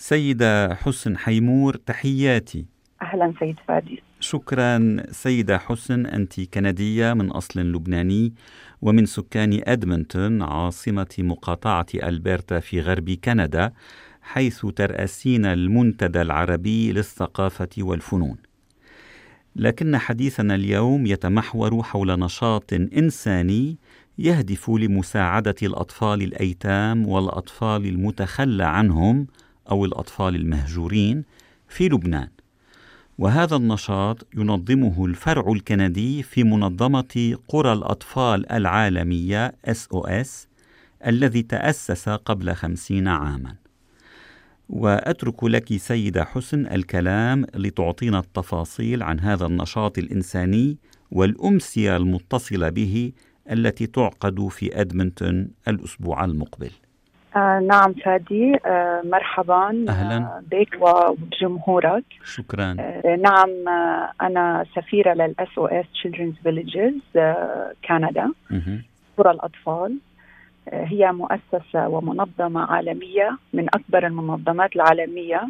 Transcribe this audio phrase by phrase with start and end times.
[0.00, 2.66] سيدة حسن حيمور تحياتي.
[3.02, 4.02] أهلا سيد فادي.
[4.20, 8.32] شكرا سيدة حسن أنت كندية من أصل لبناني
[8.82, 13.72] ومن سكان أدمنتون عاصمة مقاطعة ألبرتا في غرب كندا
[14.22, 18.36] حيث ترأسين المنتدى العربي للثقافة والفنون.
[19.56, 23.78] لكن حديثنا اليوم يتمحور حول نشاط إنساني
[24.18, 29.26] يهدف لمساعدة الأطفال الأيتام والأطفال المتخلى عنهم
[29.70, 31.24] أو الأطفال المهجورين
[31.68, 32.28] في لبنان.
[33.18, 40.28] وهذا النشاط ينظمه الفرع الكندي في منظمة قرى الأطفال العالمية SOS
[41.06, 43.54] الذي تأسس قبل خمسين عاما.
[44.68, 50.78] وأترك لك سيدة حسن الكلام لتعطينا التفاصيل عن هذا النشاط الإنساني
[51.10, 53.12] والأمسية المتصلة به
[53.50, 56.70] التي تعقد في أدمنتون الأسبوع المقبل.
[57.36, 59.84] آه نعم فادي آه مرحبا.
[59.88, 60.16] أهلا.
[60.16, 62.04] آه بك وجمهورك.
[62.24, 62.76] شكرا.
[62.80, 63.48] آه نعم
[64.22, 66.94] أنا سفيرة لل SOS Children's Villages
[67.88, 68.32] Canada.
[69.16, 69.98] قرى الأطفال
[70.72, 75.48] هي مؤسسة ومنظمة عالمية من أكبر المنظمات العالمية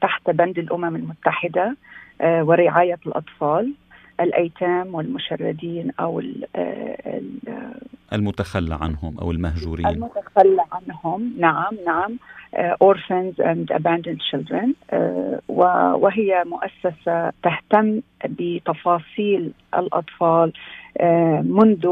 [0.00, 1.76] تحت بند الأمم المتحدة
[2.20, 3.72] ورعاية الأطفال.
[4.20, 7.74] الأيتام والمشردين أو ال- آه، ال-
[8.12, 9.86] المتخلى عنهم أو المهجورين.
[9.86, 11.34] المتخلى عنهم.
[11.38, 12.18] نعم نعم.
[12.54, 14.68] آه، orphans and abandoned children.
[14.90, 20.52] آه، وهي مؤسسة تهتم بتفاصيل الأطفال
[20.98, 21.88] آه، منذ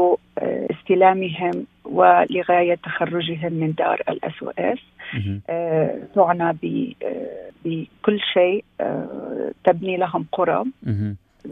[0.71, 4.79] استلامهم ولغاية تخرجهم من دار ال SOS.
[6.15, 6.57] تعنى
[7.65, 8.63] بكل شيء
[9.63, 10.63] تبني لهم قرى.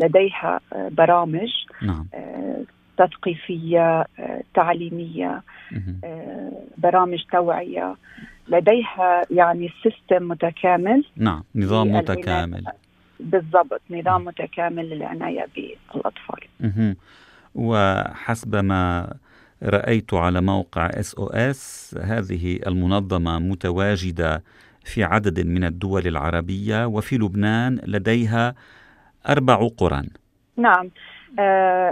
[0.02, 1.50] لديها آه، برامج
[1.82, 2.08] نعم.
[2.14, 2.64] آه،
[2.98, 4.44] تثقيفية آه،.
[6.04, 7.96] آه، برامج توعية.
[8.48, 11.04] لديها يعني system متكامل.
[11.18, 12.64] نعم نظام متكامل.
[13.20, 16.40] بالضبط نظام متكامل للعناية بالأطفال.
[16.60, 16.96] مهم.
[17.56, 19.14] وحسب ما
[19.64, 24.44] رأيت على موقع SOS هذه المنظمة متواجدة
[24.84, 28.56] في عدد من الدول العربية وفي لبنان لديها
[29.30, 30.02] أربع قرى
[30.58, 30.90] نعم.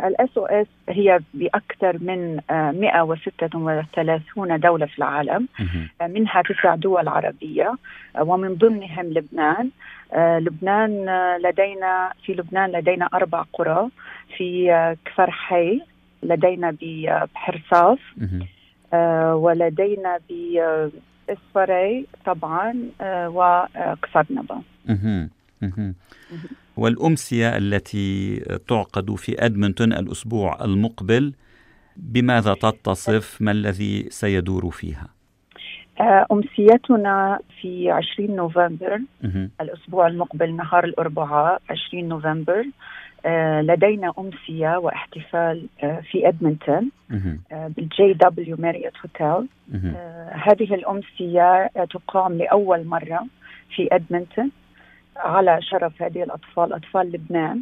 [0.07, 5.47] ال SOS هي بأكثر من آه، 136 دولة في العالم.
[6.01, 7.73] آه، منها تسع دول عربية
[8.15, 9.69] آه، ومن ضمنهم لبنان.
[10.13, 13.89] آه، لبنان آه، لدينا في لبنان لدينا أربع قرى.
[14.37, 15.81] في آه، كفر حي
[16.23, 18.47] لدينا بحرصاف مهم.
[18.93, 24.61] آه، ولدينا بإسفري طبعا آه، وقصر نبا.
[26.77, 31.33] والأمسية التي تعقد في أدمنتون الأسبوع المقبل
[31.97, 35.07] بماذا تتصف؟ ما الذي سيدور فيها؟
[35.99, 38.99] آه، أمسيتنا في 20 نوفمبر.
[39.61, 42.65] الأسبوع المقبل نهار الأربعاء 20 نوفمبر
[43.25, 46.89] آه، لدينا أمسية واحتفال آه، في أدمنتون
[47.51, 49.47] بال JW Marriott Hotel.
[50.31, 53.25] هذه الأمسية تقام لأول مرة
[53.75, 54.51] في أدمنتون.
[55.19, 57.61] على شرف هذه الأطفال أطفال لبنان.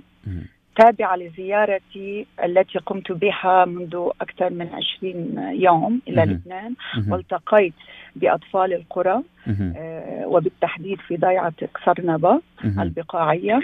[0.75, 6.22] تابعة لزيارتي التي قمت بها منذ أكثر من 20 يوم إلى.
[6.22, 6.73] لبنان.
[7.09, 7.73] والتقيت
[8.16, 9.22] بأطفال القرى.
[9.78, 12.81] آه، وبالتحديد في ضيعة قصرنبا مهم.
[12.81, 13.59] البقاعية.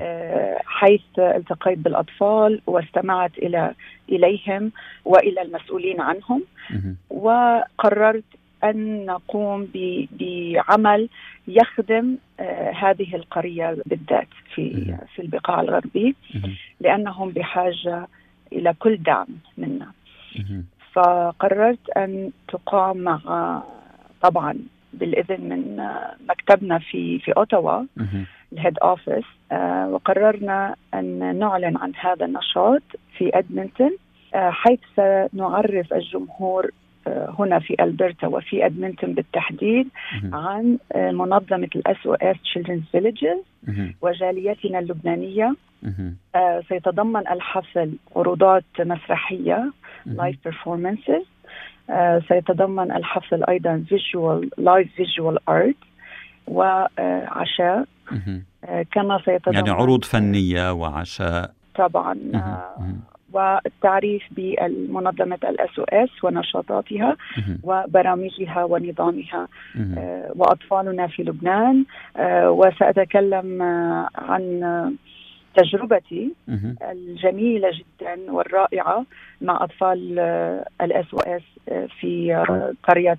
[0.00, 3.74] آه، حيث التقيت بالأطفال واستمعت إلى
[4.08, 4.72] إليهم
[5.04, 6.42] وإلى المسؤولين عنهم.
[7.10, 8.24] وقررت
[8.64, 9.68] أن نقوم
[10.10, 11.08] بعمل
[11.48, 14.96] يخدم آه، هذه القرية بالذات في.
[15.14, 16.56] في البقاع الغربي مهم.
[16.80, 18.08] لأنهم بحاجة
[18.52, 19.26] إلى كل دعم
[19.58, 19.92] منا.
[20.92, 23.62] فقررت أن تقام مع
[24.22, 24.58] طبعا
[24.92, 28.26] بالإذن من آه، مكتبنا في في أوتاوا مهم.
[28.52, 32.82] الهيد أوفيس آه، وقررنا أن نعلن عن هذا النشاط
[33.18, 33.96] في أدمنتون
[34.34, 36.70] آه، حيث سنعرف الجمهور
[37.38, 39.88] هنا في ألبرتا وفي أدمنتون بالتحديد.
[40.32, 43.42] عن آه، منظمة ال SOS Children's Villages.
[44.02, 46.16] وجاليتنا اللبنانية مهم.
[46.34, 49.72] آه، سيتضمن الحفل عروضات مسرحية
[50.06, 50.16] مهم.
[50.16, 51.24] live performances
[52.28, 55.76] سيتضمن الحفل أيضا visual live visual art
[56.46, 57.84] وعشاء.
[58.64, 62.18] آه، كما سيتضمن يعني عروض فنية وعشاء طبعا.
[62.34, 62.94] آه،.
[63.32, 67.16] والتعريف بالمنظمة ال SOS ونشاطاتها.
[67.62, 69.48] وبرامجها ونظامها.
[69.98, 71.84] آه، وأطفالنا في لبنان
[72.16, 74.42] آه، وسأتكلم آه، عن
[75.54, 76.34] تجربتي.
[76.90, 79.04] الجميلة جدا والرائعة
[79.40, 80.18] مع أطفال
[80.80, 81.42] ال SOS
[82.00, 82.34] في
[82.82, 83.18] قرية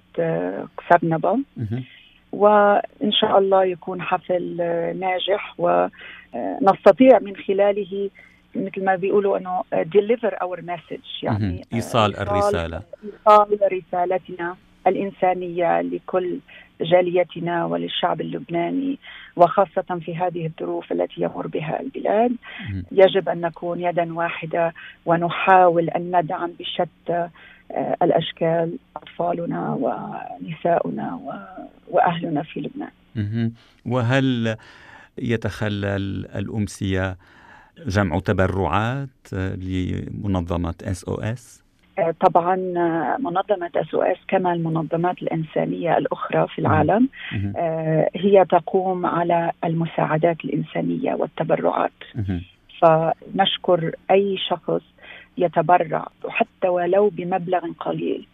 [1.58, 1.84] مهم.
[2.32, 4.56] وإن شاء الله يكون حفل
[5.00, 8.10] ناجح ونستطيع من خلاله
[8.56, 11.24] مثل ما بيقولوا إنه deliver our message.
[11.24, 12.82] يعني إيصال الرسالة.
[13.04, 14.56] إيصال رسالتنا
[14.88, 16.40] الإنسانية لكل
[16.82, 19.00] جاليتنا وللشعب اللبناني
[19.36, 22.32] وخاصة في هذه الظروف التي يمر بها البلاد.
[22.92, 24.74] يجب أن نكون يدا واحدة
[25.06, 27.30] ونحاول أن ندعم بشتى
[27.72, 31.20] آه، الأشكال أطفالنا ونساؤنا
[31.88, 33.52] وأهلنا في لبنان.
[33.86, 34.56] وهل
[35.18, 37.18] يتخلل الأمسية
[37.88, 41.64] جمع تبرعات لمنظمة SOS؟
[42.20, 42.56] طبعا
[43.20, 47.10] منظمة SOS كما المنظمات الإنسانية الأخرى في العالم
[47.58, 51.92] آه، هي تقوم على المساعدات الإنسانية والتبرعات.
[52.82, 54.82] فنشكر أي شخص
[55.40, 58.28] يتبرع حتى ولو بمبلغ قليل.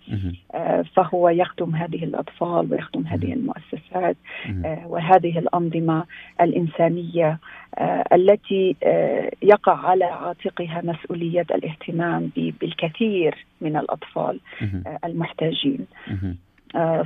[0.56, 4.18] آه، فهو يخدم هذه الأطفال ويخدم هذه المؤسسات
[4.66, 6.06] آه، وهذه الأنظمة
[6.42, 7.40] الإنسانية
[7.78, 8.76] آه، التي
[9.42, 14.40] يقع على عاتقها مسؤولية الاهتمام بالكثير من الأطفال
[15.06, 15.86] المحتاجين.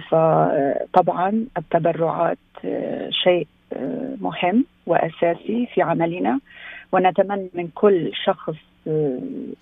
[0.09, 2.37] فطبعا التبرعات
[3.09, 3.47] شيء
[4.21, 6.39] مهم وأساسي في عملنا.
[6.91, 8.55] ونتمنى من كل شخص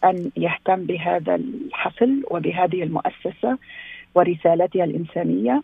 [0.04, 3.58] أن يهتم بهذا الحفل وبهذه المؤسسة
[4.16, 5.64] ورسالتها الإنسانية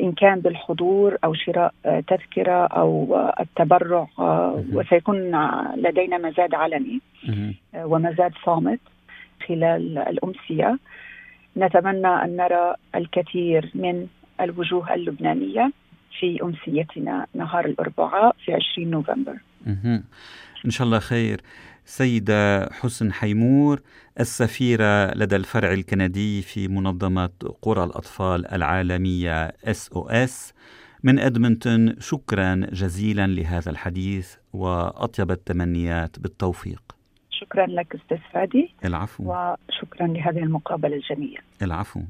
[0.00, 4.08] إن كان بالحضور أو شراء تذكرة أو التبرع
[4.72, 5.16] وسيكون
[5.76, 7.00] لدينا مزاد علني
[7.74, 8.80] ومزاد صامت
[9.46, 10.78] خلال الأمسية.
[11.56, 14.06] نتمنى أن نرى الكثير من
[14.40, 15.72] الوجوه اللبنانية
[16.18, 19.36] في أمسيتنا نهار الأربعاء في 20 نوفمبر.
[20.64, 21.40] إن شاء الله خير.
[21.84, 23.80] سيدة حسن حيمور
[24.20, 27.30] السفيرة لدى الفرع الكندي في منظمة
[27.62, 30.52] قرى الأطفال العالمية SOS
[31.02, 36.82] من أدمنتون شكرا جزيلا لهذا الحديث وأطيب التمنيات بالتوفيق.
[37.30, 38.74] شكرا لك أستاذ فادي.
[38.84, 39.24] العفو.
[39.24, 41.40] وشكرا لهذه المقابلة الجميلة.
[41.62, 42.00] العفو.